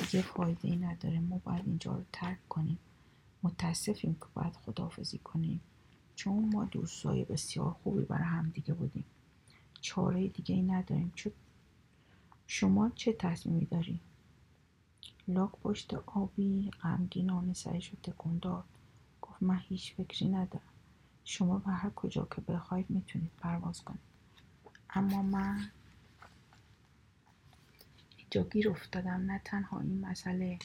دیگه 0.00 0.22
فایده 0.22 0.68
ای 0.68 0.76
نداره 0.76 1.20
ما 1.20 1.38
باید 1.38 1.66
اینجا 1.66 1.92
رو 1.92 2.04
ترک 2.12 2.48
کنیم. 2.48 2.78
متاسفیم 3.42 4.14
که 4.14 4.26
باید 4.34 4.52
خداحافظی 4.52 5.18
کنیم. 5.18 5.60
چون 6.16 6.50
ما 6.52 6.64
دوستای 6.64 7.24
بسیار 7.24 7.70
خوبی 7.70 8.04
برای 8.04 8.24
هم 8.24 8.50
دیگه 8.50 8.74
بودیم. 8.74 9.04
چاره 9.80 10.28
دیگه 10.28 10.54
ای 10.54 10.62
نداریم. 10.62 11.12
چون 11.14 11.32
شما 12.46 12.90
چه 12.94 13.12
تصمیمی 13.12 13.64
داری؟ 13.64 14.00
لاک 15.28 15.50
پشت 15.50 15.94
آبی 15.94 16.70
غمگینانه 16.82 17.52
سرش 17.52 17.88
رو 17.88 17.98
تکون 18.02 18.38
داد. 18.38 18.64
من 19.40 19.58
هیچ 19.58 19.94
فکری 19.94 20.28
ندارم. 20.28 20.72
شما 21.24 21.58
به 21.58 21.70
هر 21.70 21.90
کجا 21.90 22.28
که 22.36 22.40
بخواید 22.40 22.90
می‌تونید 22.90 23.30
پرواز 23.40 23.82
کنید. 23.82 24.00
اما 24.90 25.22
من 25.22 25.70
اینجا 28.16 28.42
گیر 28.42 28.70
افتادم. 28.70 29.30
نه 29.30 29.40
تنها 29.44 29.80
این 29.80 30.00
مسئله 30.00 30.58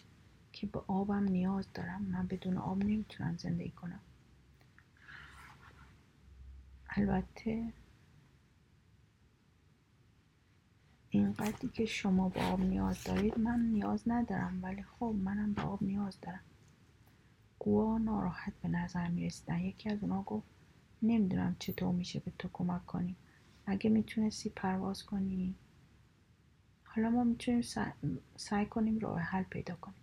که 0.51 0.67
به 0.67 0.81
آبم 0.87 1.23
نیاز 1.23 1.67
دارم 1.73 2.01
من 2.01 2.27
بدون 2.27 2.57
آب 2.57 2.83
نمی‌تونم 2.83 3.37
زندگی 3.37 3.71
کنم. 3.71 3.99
البته 6.89 7.73
اینقدری 11.09 11.67
که 11.67 11.85
شما 11.85 12.29
به 12.29 12.41
آب 12.41 12.59
نیاز 12.61 13.03
دارید 13.03 13.39
من 13.39 13.59
نیاز 13.59 14.03
ندارم. 14.07 14.63
ولی 14.63 14.83
خب 14.83 15.15
منم 15.23 15.53
به 15.53 15.61
آب 15.61 15.83
نیاز 15.83 16.17
دارم. 16.21 16.39
قوا 17.63 17.97
ناراحت 17.97 18.53
به 18.61 18.67
نظر 18.67 19.07
می 19.07 19.25
رسیدن 19.25 19.59
یکی 19.59 19.89
از 19.89 20.03
اونا 20.03 20.21
گفت 20.21 20.47
نمی‌دونم 21.01 21.55
چطور 21.59 21.91
میشه 21.91 22.19
به 22.19 22.31
تو 22.39 22.49
کمک 22.53 22.85
کنیم. 22.85 23.15
اگه 23.65 23.89
می‌تونستی 23.89 24.49
پرواز 24.49 25.03
کنی. 25.03 25.55
حالا 26.83 27.09
ما 27.09 27.23
می‌تونیم 27.23 27.61
سعی 28.35 28.65
کنیم 28.65 28.99
راه 28.99 29.19
حل 29.19 29.43
پیدا 29.43 29.75
کنیم. 29.75 29.97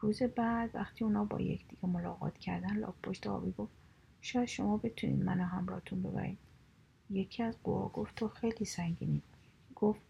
روز 0.00 0.22
بعد 0.22 0.70
وقتی 0.74 1.04
اونا 1.04 1.24
با 1.24 1.40
یکدیگه 1.40 1.86
ملاقات 1.86 2.38
کردن 2.38 2.76
لاک 2.76 2.94
پشت 3.02 3.26
آبی 3.26 3.52
گفت 3.52 3.72
شاید 4.20 4.48
شما 4.48 4.76
بتونید 4.76 5.24
منو 5.24 5.44
همراهتون 5.44 6.02
ببرید. 6.02 6.38
یکی 7.10 7.42
از 7.42 7.56
قوا 7.62 7.88
گفت 7.88 8.14
تو 8.14 8.28
خیلی 8.28 8.64
سنگینی. 8.64 9.22
گفت 9.74 10.00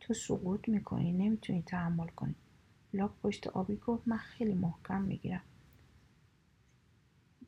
تو 0.00 0.14
سقوط 0.14 0.68
می‌کنی 0.68 1.12
نمی‌تونی 1.12 1.62
تحمل 1.62 2.08
کنی. 2.08 2.34
لاک 2.94 3.10
پشت 3.22 3.46
آبی 3.46 3.76
گفت 3.76 4.08
من 4.08 4.16
خیلی 4.16 4.54
محکم 4.54 5.02
می‌گیرم. 5.02 5.42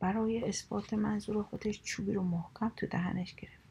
برای 0.05 0.45
اثبات 0.45 0.95
منظور 0.95 1.43
خودش 1.43 1.83
چوبی 1.83 2.13
رو 2.13 2.23
محکم 2.23 2.73
تو 2.77 2.87
دهنش 2.87 3.35
گرفت. 3.35 3.65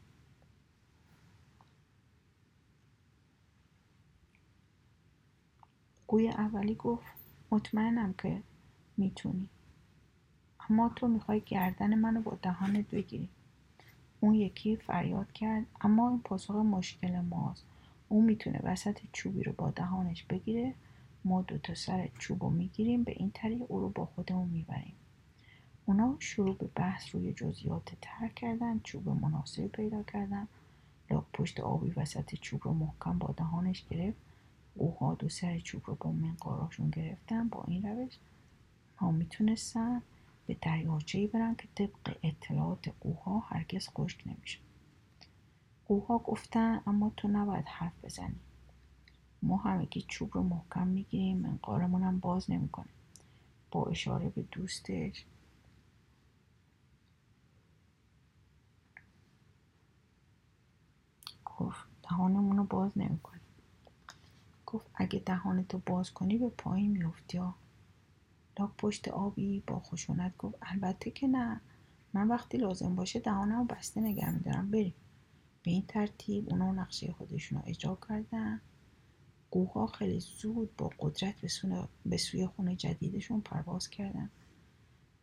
گوی 6.06 6.28
اولی 6.28 6.74
گفت 6.74 7.06
مطمئنم 7.50 8.14
که 8.18 8.42
می‌تونی. 8.96 9.48
اما 10.70 10.88
تو 10.96 11.08
می‌خوای 11.08 11.40
گردن 11.40 11.94
منو 11.94 12.22
با 12.22 12.38
دهانت 12.42 12.90
بگیری. 12.90 13.28
اون 14.20 14.34
یکی 14.34 14.76
فریاد 14.76 15.32
کرد 15.32 15.66
اما 15.80 16.08
این 16.10 16.20
پاسخ 16.20 16.54
مشکل 16.54 17.20
ماست. 17.20 17.64
اون 18.08 18.24
می‌تونه 18.24 18.60
وسط 18.62 18.98
چوبی 19.12 19.42
رو 19.42 19.52
با 19.52 19.70
دهانش 19.70 20.22
بگیره. 20.24 20.74
ما 21.24 21.42
دو 21.42 21.58
تا 21.58 21.74
سر 21.74 22.08
چوب 22.18 22.42
رو 22.44 22.50
می‌گیریم 22.50 23.02
به 23.04 23.12
این 23.12 23.30
طریق 23.34 23.62
او 23.68 23.80
رو 23.80 23.88
با 23.88 24.06
خودمون 24.06 24.48
می‌بریم. 24.48 24.94
اونا 25.86 26.16
شروع 26.18 26.56
به 26.56 26.66
بحث 26.74 27.14
روی 27.14 27.32
جزئیات 27.32 27.92
تر 28.00 28.28
کردن 28.28 28.80
چوب 28.84 29.08
مناسب 29.08 29.66
پیدا 29.66 30.02
کردن. 30.02 30.48
لاک 31.10 31.24
پشت 31.32 31.60
آبی 31.60 31.90
وسط 31.90 32.34
چوب 32.34 32.60
رو 32.64 32.72
محکم 32.72 33.18
با 33.18 33.34
دهانش 33.36 33.84
گرفت. 33.90 34.18
اوها 34.74 35.14
دو 35.14 35.28
سر 35.28 35.58
چوب 35.58 35.82
رو 35.86 35.94
با 35.94 36.12
منقاراشون 36.12 36.90
گرفتن 36.90 37.48
با 37.48 37.64
این 37.68 37.82
روش. 37.82 38.18
ما 39.00 39.10
می‌تونستن 39.10 40.02
به 40.46 40.56
دریاچه 40.62 41.26
برن 41.26 41.54
که 41.54 41.68
طبق 41.74 42.16
اطلاعات 42.22 42.92
قوها 43.00 43.38
هرگز 43.38 43.88
خشک 43.88 44.22
نمیشه. 44.26 44.58
قوها 45.86 46.18
گفتن 46.18 46.80
اما 46.86 47.12
تو 47.16 47.28
نباید 47.28 47.64
حرف 47.64 48.04
بزنی. 48.04 48.36
ما 49.42 49.56
همگی 49.56 50.04
چوب 50.08 50.30
رو 50.34 50.42
محکم 50.42 50.86
می‌گیریم 50.86 51.38
منقارمون 51.38 52.02
هم 52.02 52.18
باز 52.18 52.50
نمی‌کنه 52.50 52.88
با 53.70 53.84
اشاره 53.84 54.28
به 54.28 54.42
دوستش 54.42 55.24
گفت 61.58 61.88
دهانمون 62.02 62.56
رو 62.56 62.64
باز 62.64 62.90
نمی‌کنه 62.96 63.40
گفت 64.66 64.86
اگه 64.94 65.22
دهانتو 65.26 65.80
باز 65.86 66.10
کنی 66.10 66.38
به 66.38 66.48
پایین 66.48 66.90
میافتی 66.90 67.38
ها 67.38 67.54
لاک 68.58 68.70
پشت 68.78 69.08
آبی 69.08 69.62
با 69.66 69.80
خشونت 69.80 70.36
گفت 70.36 70.54
البته 70.62 71.10
که 71.10 71.26
نه. 71.26 71.60
من 72.12 72.28
وقتی 72.28 72.58
لازم 72.58 72.94
باشه 72.94 73.20
دهانم 73.20 73.66
بسته 73.66 74.00
نگه 74.00 74.30
میدارم 74.30 74.70
بریم. 74.70 74.94
به 75.62 75.70
این 75.70 75.84
ترتیب 75.88 76.50
اونا 76.50 76.72
نقشه 76.72 77.12
خودشون 77.12 77.58
رو 77.58 77.64
اجرا 77.66 77.98
کردن. 78.08 78.60
قوها 79.50 79.86
خیلی 79.86 80.20
زود 80.20 80.76
با 80.76 80.90
قدرت 80.98 81.34
به 82.06 82.16
سوی 82.16 82.46
خونه 82.46 82.76
جدیدشون 82.76 83.40
پرواز 83.40 83.90
کردن. 83.90 84.30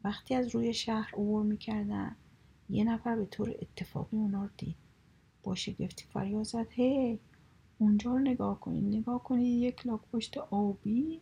وقتی 0.03 0.35
از 0.35 0.55
روی 0.55 0.73
شهر 0.73 1.09
عبور 1.13 1.43
می‌کردن 1.43 2.15
یه 2.69 2.83
نفر 2.83 3.15
به 3.15 3.25
طور 3.25 3.55
اتفاقی 3.61 4.17
اونا 4.17 4.43
رو 4.43 4.49
دید. 4.57 4.75
با 5.43 5.55
شگفتی 5.55 6.03
فریاد 6.13 6.43
زد. 6.43 6.67
هی 6.69 7.19
اونجا 7.79 8.11
رو 8.11 8.19
نگاه 8.19 8.59
کنید. 8.59 8.95
نگاه 8.95 9.23
کنید 9.23 9.63
یک 9.63 9.87
لاک 9.87 10.01
پشت 10.13 10.37
آبی 10.37 11.19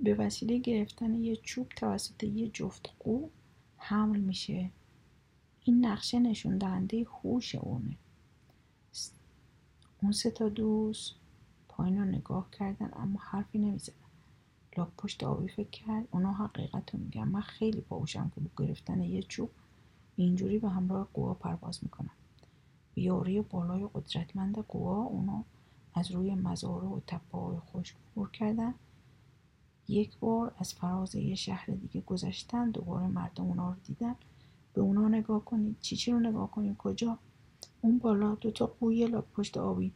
به 0.00 0.14
وسیله 0.14 0.58
گرفتن 0.58 1.14
یه 1.14 1.36
چوب 1.36 1.68
توسط 1.68 2.24
یه 2.24 2.48
جفت 2.48 2.90
قو 2.98 3.28
حمل 3.76 4.20
میشه. 4.20 4.70
این 5.64 5.86
نقشه 5.86 6.18
نشون 6.18 6.58
دهنده 6.58 7.06
هوش 7.22 7.54
اونه. 7.54 7.96
اون 10.02 10.12
سه 10.12 10.30
تا 10.30 10.48
دوست 10.48 11.14
پایین 11.68 11.98
رو 11.98 12.04
نگاه 12.04 12.50
کردن 12.50 12.90
اما 12.92 13.18
حرفی 13.22 13.58
نمی‌زدن. 13.58 13.94
لاک 14.76 14.88
پشت 14.98 15.24
آبی 15.24 15.48
فکر 15.48 15.70
کرد 15.70 16.08
اونا 16.10 16.32
حقیقت 16.32 16.94
رو 16.94 17.00
میگن. 17.00 17.28
من 17.28 17.40
خیلی 17.40 17.80
باهوشم 17.88 18.32
که 18.34 18.40
با 18.40 18.64
گرفتن 18.64 19.00
یه 19.00 19.22
چوب 19.22 19.50
اینجوری 20.16 20.58
به 20.58 20.68
همراه 20.68 21.08
قوا 21.14 21.34
پرواز 21.34 21.78
می‌کنم. 21.82 22.10
یاری 22.96 23.40
بالای 23.40 23.88
قدرتمند 23.94 24.58
قوا 24.58 25.02
اونا 25.02 25.44
از 25.94 26.10
روی 26.10 26.34
مزارع 26.34 26.86
و 26.86 27.00
تپه 27.06 27.38
های 27.38 27.56
خشک 27.58 27.96
عبور 28.12 28.30
کردن. 28.30 28.74
یک 29.88 30.18
بار 30.18 30.54
از 30.58 30.74
فراز 30.74 31.14
یه 31.14 31.34
شهر 31.34 31.66
دیگه 31.70 32.00
گذشتن 32.00 32.70
دوباره 32.70 33.06
مردم 33.06 33.44
اونا 33.44 33.68
رو 33.70 33.76
دیدن. 33.84 34.14
به 34.74 34.80
اونا 34.80 35.08
نگاه 35.08 35.44
کنید. 35.44 35.76
چی 35.80 35.96
چی 35.96 36.12
رو 36.12 36.20
نگاه 36.20 36.50
کنید؟ 36.50 36.76
کجا؟ 36.76 37.18
اون 37.80 37.98
بالا 37.98 38.34
دوتا 38.34 38.66
قوی 38.66 39.06
لاک 39.06 39.24
پشت 39.24 39.56
آبی. 39.56 39.92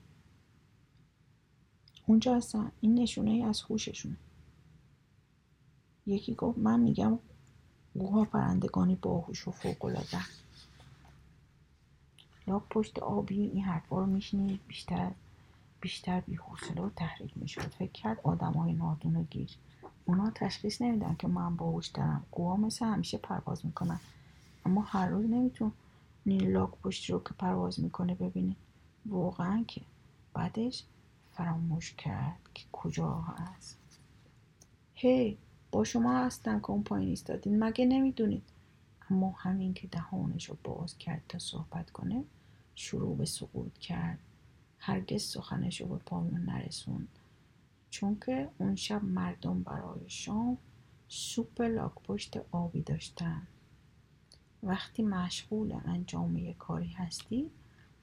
اونجا 2.07 2.37
هستن. 2.37 2.73
این 2.81 2.95
نشونه 2.95 3.31
ای 3.31 3.43
از 3.43 3.63
هوششونه. 3.63 4.17
یکی 6.07 6.35
گفت 6.35 6.59
من 6.59 6.81
میگم 6.81 7.19
قوها 7.99 8.25
پرندگانی 8.25 8.95
باهوش 8.95 9.49
و 9.49 9.51
فوقالعاده 9.51 10.19
لاک 12.47 12.63
پشت 12.71 12.99
آبی 12.99 13.41
این 13.41 13.65
حرفا 13.65 14.01
رو 14.01 14.07
میشنید 14.07 14.61
بیشتر 14.69 15.11
بیشتر 15.81 16.21
بیحوصله 16.21 16.83
و 16.83 16.91
تحریک 16.97 17.33
می‌شد 17.37 17.61
فکر 17.61 17.93
کرد 17.93 18.21
آدم 18.23 18.53
های 18.53 18.73
نادون 18.73 19.17
و 19.17 19.23
گیر. 19.23 19.51
اونا 20.05 20.31
تشخیص 20.31 20.83
نمیدن 20.83 21.17
که 21.19 21.29
من 21.29 21.57
باهوش 21.57 21.87
دارم. 21.87 22.27
قوا 22.33 22.57
مثل 22.57 22.85
همیشه 22.87 23.19
پرواز 23.19 23.67
می‌کنن. 23.67 24.01
اما 24.67 24.81
هر 24.81 25.09
روز 25.09 25.25
نمیتون 25.25 25.73
لاک 26.27 26.71
پشت 26.71 27.11
رو 27.11 27.19
که 27.19 27.35
پرواز 27.39 27.81
می‌کنه 27.81 28.15
ببینی. 28.15 28.57
واقعا 29.07 29.65
که 29.69 29.81
بعدش 30.35 30.85
فراموش 31.33 31.93
کرد 31.93 32.41
که 32.55 32.65
کجا 32.73 33.13
هست. 33.15 33.79
هی 34.95 35.39
با 35.73 35.85
شما 35.85 36.19
هستم 36.19 36.61
که 36.61 36.71
اون 36.71 36.83
پایین 36.83 37.09
ایستادین. 37.09 37.65
مگه 37.65 37.85
نمی‌دونید؟ 37.87 38.43
اما 39.11 39.31
همین 39.31 39.75
که 39.75 39.89
دهانش 39.89 40.49
رو 40.49 40.57
باز 40.65 40.99
کرد 40.99 41.23
تا 41.29 41.39
صحبت 41.39 41.91
کنه 41.91 42.25
شروع 42.75 43.17
به 43.17 43.25
سقوط 43.25 43.79
کرد. 43.79 44.19
هرگز 44.79 45.23
سخنش 45.23 45.81
رو 45.81 45.87
به 45.87 45.97
پایان 45.97 46.45
نرسوند. 46.45 47.09
چون 47.91 48.21
که 48.27 48.49
اون 48.59 48.77
شب 48.77 49.05
مردم 49.05 49.63
برای 49.63 50.01
شام 50.07 50.59
سوپ 51.09 51.61
لاک 51.61 51.95
پشت 51.95 52.37
آبی 52.51 52.83
داشتن. 52.83 53.47
وقتی 54.63 55.03
مشغول 55.03 55.73
انجام 55.85 56.37
یک 56.37 56.59
کاری 56.59 56.89
هستی 56.89 57.51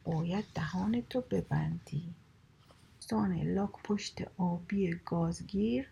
باید 0.03 0.45
دهانتو 0.55 1.21
ببندی. 1.21 2.13
داستان 3.11 3.41
لاک 3.41 3.71
پشت 3.83 4.21
آبی 4.37 4.99
گازگیر 5.05 5.87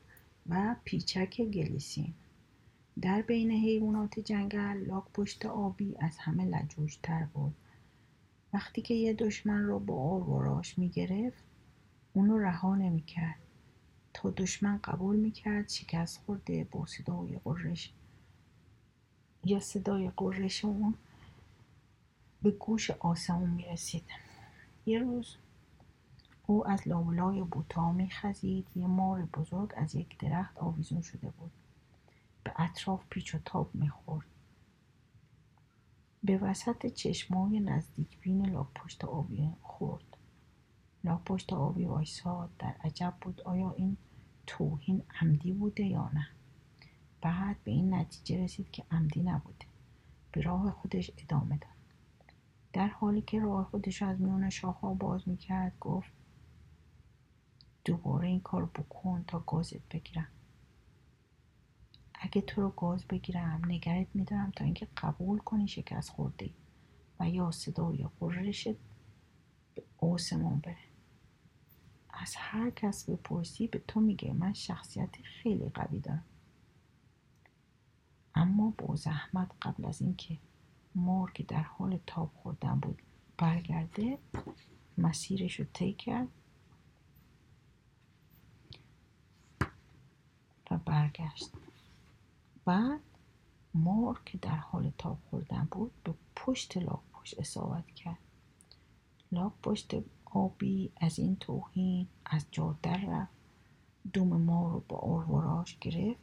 و 0.50 0.76
پیچک 0.84 1.42
گلیسین. 1.42 2.14
در 3.02 3.22
بین 3.22 3.52
حیوانات 3.52 4.20
جنگل 4.20 4.86
لاک 4.88 5.04
پشت 5.14 5.46
آبی 5.46 5.96
از 6.00 6.18
همه 6.18 6.46
لجوجتر 6.46 7.26
بود. 7.34 7.56
وقتی 8.54 8.82
که 8.82 8.94
یه 8.94 9.14
دشمن 9.14 9.64
رو 9.64 9.80
با 9.80 10.12
آر 10.12 10.48
و 10.48 10.62
می‌گرفت 10.78 11.44
اونو 12.14 12.38
رها 12.38 12.76
نمی‌کرد. 12.76 13.40
تا 14.14 14.30
دشمن 14.30 14.80
قبول 14.84 15.16
می‌کرد 15.16 15.70
شکست 15.70 16.22
خورده 16.26 16.68
با 16.72 16.86
صدای 16.86 17.40
قرش. 17.44 17.94
یا 19.44 19.60
صدای 19.60 20.12
قرش 20.18 20.66
اون 20.66 20.94
به 22.42 22.52
گوش 22.52 22.92
آسمون 22.92 23.50
می‌رسید. 23.50 24.06
یه 24.86 25.00
روز 25.00 25.36
او 26.48 26.68
از 26.68 26.88
لابلای 26.88 27.42
بوتا 27.42 27.92
میخزید. 27.92 28.68
یه 28.76 28.88
مار 28.88 29.22
بزرگ 29.26 29.74
از 29.78 29.96
یک 29.96 30.18
درخت 30.18 30.58
آویزون 30.58 31.02
شده 31.02 31.30
بود. 31.30 31.52
به 32.44 32.62
اطراف 32.62 33.06
پیچ 33.10 33.36
و 33.36 33.40
تاب 33.46 33.76
می‌خورد. 33.76 34.28
به 36.24 36.38
وسط 36.38 36.86
چشمای 36.86 37.60
نزدیک 37.60 38.20
بین 38.20 38.46
لاک 38.46 38.68
پشت 38.76 39.06
آبی 39.06 39.50
خورد. 39.62 40.18
لاک 41.04 41.24
پشت 41.24 41.54
آبی 41.54 41.86
وایساد 41.86 42.50
در 42.60 42.76
عجب 42.84 43.14
بود 43.22 43.42
آیا 43.42 43.72
این 43.72 43.98
توهین 44.48 45.04
عمدی 45.22 45.52
بوده 45.52 45.84
یا 45.84 46.10
نه؟ 46.14 46.28
بعد 47.22 47.64
به 47.64 47.72
این 47.72 47.94
نتیجه 47.94 48.44
رسید 48.44 48.72
که 48.72 48.84
عمدی 48.92 49.24
نبوده. 49.24 49.66
به 50.32 50.42
راه 50.42 50.72
خودش 50.72 51.12
ادامه 51.18 51.58
داد. 51.58 51.70
در 52.74 52.88
حالی 52.88 53.22
که 53.22 53.40
راه 53.40 53.66
خودش 53.66 54.02
از 54.02 54.22
میون 54.22 54.50
شاخها 54.50 54.94
باز 54.94 55.28
می‌کرد 55.30 55.80
گفت 55.80 56.12
دوباره 57.86 58.28
این 58.28 58.40
کار 58.40 58.66
بکن 58.66 59.24
تا 59.28 59.40
گازت 59.40 59.90
بگیرم. 59.92 60.28
اگه 62.22 62.42
تو 62.42 62.62
رو 62.62 62.70
گاز 62.70 63.06
بگیرم 63.06 63.62
نگرت 63.68 64.08
میدارم 64.14 64.52
تا 64.52 64.66
اینکه 64.66 64.88
قبول 64.98 65.40
کنی 65.40 65.68
شکست 65.68 66.10
خورده 66.10 66.50
و 67.20 67.30
یا 67.30 67.52
صدای 67.52 68.08
قررشت 68.20 68.76
به 69.76 69.84
آسمون 69.98 70.60
بره. 70.60 70.78
از 72.10 72.34
هر 72.38 72.70
کس 72.70 73.10
بپرسی 73.10 73.68
به 73.68 73.82
تو 73.88 74.00
میگه 74.00 74.34
من 74.34 74.54
شخصیت 74.54 75.10
خیلی 75.24 75.70
قوی 75.70 76.00
دارم. 76.00 76.26
اما 78.36 78.74
با 78.78 78.96
زحمت 78.96 79.52
قبل 79.62 79.86
از 79.86 80.02
اینکه 80.02 80.38
که 81.34 81.44
در 81.44 81.62
حال 81.62 82.00
تاب 82.08 82.32
خوردن 82.36 82.80
بود 82.80 83.02
برگرده 83.38 84.18
مسیرش 84.98 85.60
رو 85.60 85.66
طی 85.74 85.94
کرد 85.94 86.28
و 90.72 90.78
برگشت. 90.78 91.52
بعد 92.70 93.00
مار 93.74 94.22
که 94.26 94.38
در 94.38 94.56
حال 94.56 94.92
تاب 94.98 95.18
خوردن 95.30 95.68
بود 95.72 95.92
به 96.04 96.14
پشت 96.36 96.78
لاک 96.78 97.00
پشت 97.14 97.40
اصابت 97.40 97.88
کرد. 97.88 98.18
لاک 99.32 99.54
پشت 99.64 99.94
آبی 100.26 100.92
از 100.98 101.20
این 101.20 101.36
توهین 101.36 102.08
از 102.26 102.46
جا 102.52 102.76
در 102.84 102.98
رفت. 102.98 103.32
دوم 104.14 104.42
مار 104.42 104.72
رو 104.72 104.84
با 104.88 104.98
آروراش 104.98 105.78
گرفت. 105.80 106.20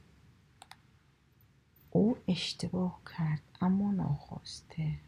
او 1.91 2.17
اشتباه 2.29 3.01
کرد 3.17 3.43
اما 3.61 3.93
ناخواسته. 3.93 4.99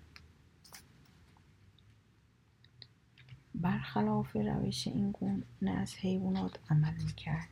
برخلاف 3.55 4.37
روش 4.37 4.87
این 4.87 5.11
گونه 5.13 5.71
از 5.71 5.95
حیوانات 5.95 6.59
عمل 6.71 6.95
می‌کرد. 7.03 7.49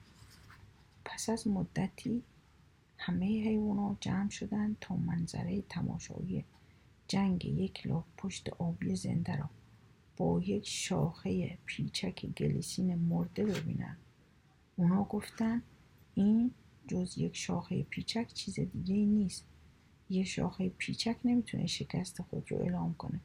پس 1.05 1.29
از 1.29 1.49
مدتی 1.49 2.22
همه 2.99 3.27
حیوانات 3.27 3.97
جمع 4.01 4.31
شدند 4.31 4.77
تا 4.81 4.97
منظره 4.97 5.63
تماشایی 5.63 6.45
جنگ 7.09 7.45
یک 7.45 7.87
لاک 7.87 8.05
پشت 8.17 8.49
آبی 8.49 8.97
زنده 8.97 9.37
را 9.37 9.51
با 10.17 10.41
یک 10.41 10.69
شاخه 10.69 11.59
پیچک 11.65 12.27
گلیسین 12.27 12.95
مرده 12.95 13.45
ببینند 13.45 13.99
اونا 14.77 15.05
گفتن 15.05 15.63
این 16.15 16.51
جز 16.89 17.19
یک 17.19 17.37
شاخه 17.37 17.83
پیچک 17.83 18.29
چیز 18.35 18.61
دیگه 18.61 18.95
نیست. 18.95 19.47
یه 20.11 20.25
شاخه 20.25 20.69
پیچک 20.69 21.17
نمی‌تونه 21.25 21.67
شکست 21.67 22.23
خود 22.23 22.53
رو 22.53 22.59
اعلام 22.59 22.95
کنه. 22.95 23.21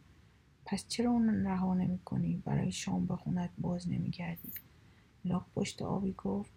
پس 0.66 0.88
چرا 0.88 1.12
اون 1.12 1.30
رها 1.46 1.74
نمی 1.74 2.00
کنی 2.00 2.42
برای 2.46 2.72
شام 2.72 3.06
به 3.06 3.16
خونت 3.16 3.50
باز 3.58 3.90
نمیگردی. 3.90 4.50
لاک 5.26 5.44
پشت 5.56 5.82
آبی 5.82 6.14
گفت 6.18 6.52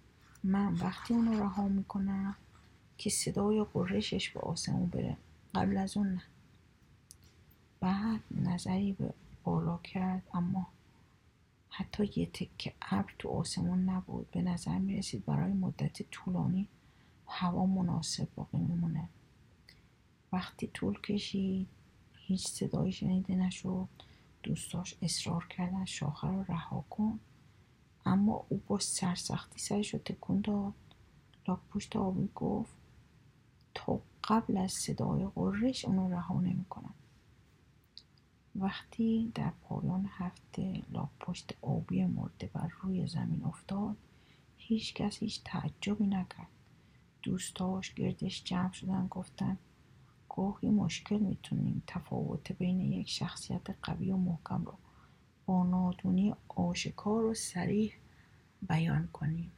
من 0.45 0.75
وقتی 0.75 1.15
اونو 1.15 1.41
رها 1.41 1.69
می‌کنم 1.69 2.37
که 2.99 3.11
صدای 3.11 3.65
قرشش 3.65 4.31
به 4.31 4.41
آسمون 4.41 4.87
بره. 4.87 5.17
قبل 5.55 5.77
از 5.77 5.97
اون 5.97 6.09
نه. 6.09 6.23
بعد 7.81 8.21
نظری 8.31 8.93
به 8.93 9.15
بالا 9.45 9.79
کرد 9.79 10.23
اما 10.35 10.67
حتی 11.69 12.11
یه 12.17 12.27
تکه 12.27 12.73
ابر 12.83 13.13
تو 13.19 13.29
آسمون 13.29 13.85
نبود. 13.89 14.31
به 14.31 14.43
نظر 14.43 14.79
می 14.79 14.97
رسید 14.97 15.25
برای 15.25 15.53
مدت 15.53 16.03
طولانی 16.11 16.69
هوا 17.27 17.67
مناسب 17.67 18.29
باقی 18.35 18.59
میمونه. 18.59 19.09
وقتی 20.33 20.67
طول 20.67 21.01
کشید 21.01 21.69
هیچ 22.15 22.49
صدایی 22.49 22.93
شنیده 22.93 23.35
نشد. 23.35 23.89
دوستاش 24.43 24.95
اصرار 25.03 25.47
کردن 25.47 25.85
شاخه 25.85 26.29
رو 26.29 26.43
رها 26.43 26.85
کن. 26.91 27.21
اما 28.07 28.47
او 28.49 28.63
با 28.67 28.79
سرسختی 28.79 29.59
سرش 29.59 29.95
رو 29.95 30.01
تکون 30.05 30.41
داد. 30.41 30.75
لاک 31.49 31.59
پشت 31.71 31.97
آبی 31.97 32.29
گفت 32.35 32.73
تا 33.75 34.01
قبل 34.25 34.57
از 34.57 34.73
صدای 34.73 35.27
قررش 35.35 35.85
اونو 35.85 36.09
رها 36.09 36.41
نمی‌کنم. 36.41 36.95
وقتی 38.57 39.33
در 39.35 39.51
پایان 39.51 40.07
هفته 40.11 40.83
لاک 40.93 41.09
پشت 41.21 41.55
آبی 41.63 42.05
مرده 42.05 42.51
بر 42.53 42.71
روی 42.81 43.07
زمین 43.07 43.45
افتاد 43.45 43.97
هیچ 44.57 44.95
کس 44.95 45.19
هیچ 45.19 45.41
تعجبی 45.45 46.07
نکرد. 46.07 46.49
دوستاش 47.23 47.95
گردش 47.95 48.45
جمع 48.45 48.73
شدن 48.73 49.07
گفتن 49.07 49.59
گاهی 50.29 50.71
مشکل 50.71 51.19
می‌تونیم 51.19 51.83
تفاوت 51.87 52.53
بین 52.53 52.81
یک 52.81 53.09
شخصیت 53.09 53.71
قوی 53.83 54.11
و 54.11 54.17
محکم 54.17 54.65
رو 54.65 54.75
با 55.47 55.65
نادونی 55.65 56.35
آشکار 56.49 57.25
و 57.25 57.35
سریح 57.35 57.93
بیان 58.69 59.09
کنیم. 59.13 59.53